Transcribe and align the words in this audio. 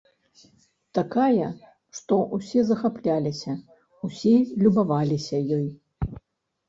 Такая, 0.97 1.49
што 1.99 2.17
ўсе 2.39 2.59
захапляліся, 2.71 3.53
усе 4.09 4.35
любаваліся 4.65 5.37
ёй. 5.59 5.67